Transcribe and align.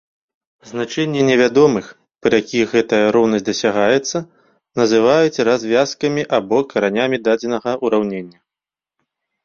Значэнні 0.69 1.21
невядомых, 1.27 1.85
пры 2.27 2.35
якіх 2.43 2.67
гэтая 2.79 3.05
роўнасць 3.17 3.47
дасягаецца, 3.51 4.17
называюцца 4.83 5.41
развязкамі 5.53 6.21
або 6.43 6.57
каранямі 6.77 7.17
дадзенага 7.25 7.71
ўраўнення. 7.89 8.37